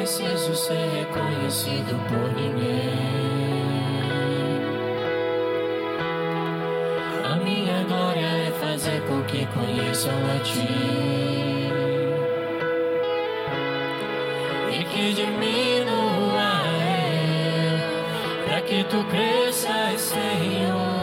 preciso 0.00 0.54
ser 0.54 0.88
reconhecido 0.98 1.94
por 2.08 2.32
ninguém. 2.32 2.88
A 7.22 7.36
minha 7.36 7.84
glória 7.84 8.26
é 8.26 8.50
fazer 8.52 9.02
com 9.02 9.22
que 9.24 9.46
conheçam 9.46 10.14
a 10.34 10.38
ti. 10.42 11.70
E 14.72 14.84
que 14.84 15.12
diminua 15.12 16.62
eu, 17.66 18.46
para 18.46 18.60
que 18.62 18.82
tu 18.84 19.04
cresças, 19.04 20.00
Senhor. 20.00 20.99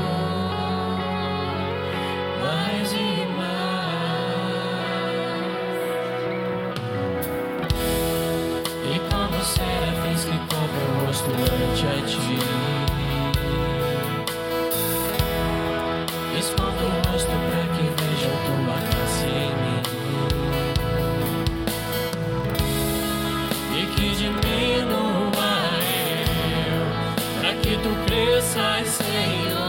tu 27.84 27.90
cresças, 28.06 28.88
Senhor. 28.88 29.67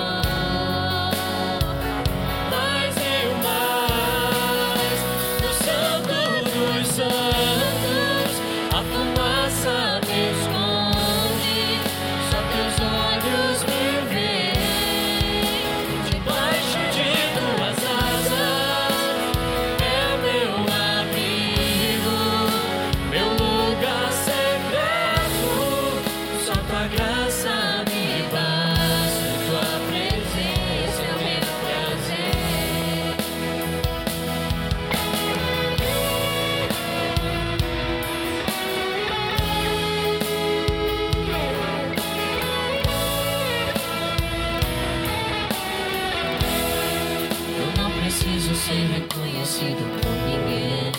reconhecido 48.86 49.82
por 50.00 50.10
ninguém. 50.26 50.92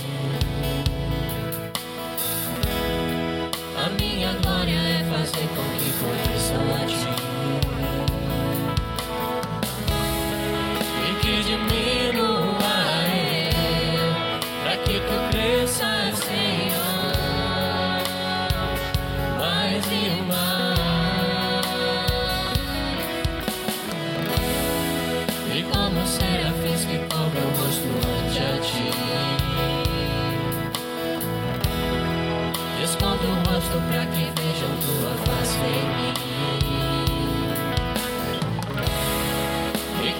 A 3.77 3.89
minha 3.91 4.33
glória 4.41 4.73
é 4.73 5.03
fazer 5.09 5.47
com 5.55 5.63
que 5.77 5.91
conheçam 5.99 6.63
a 6.75 6.85
ti. 6.85 7.09
E 11.07 11.09
que 11.21 11.33
de 11.43 11.55
mim 11.57 11.88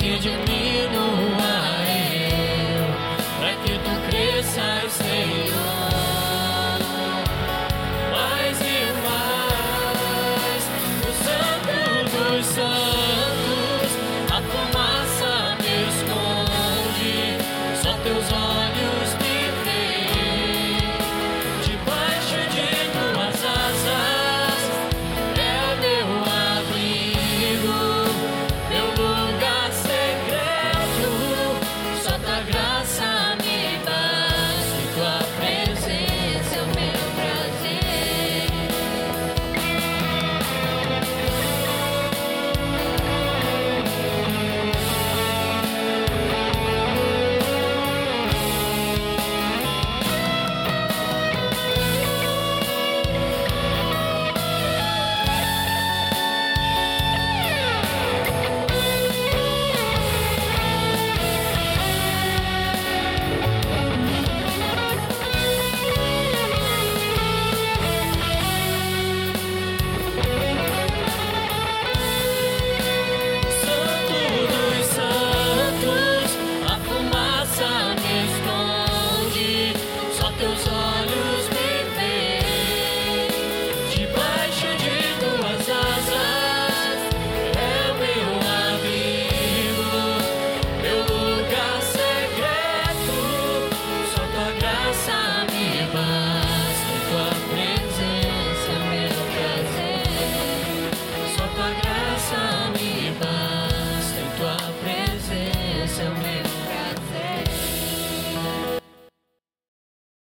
Did 0.09 0.25
you 0.25 0.35
need 0.37 0.98